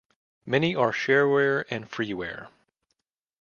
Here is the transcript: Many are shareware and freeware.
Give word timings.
Many 0.47 0.75
are 0.75 0.91
shareware 0.91 1.63
and 1.69 1.87
freeware. 1.87 2.47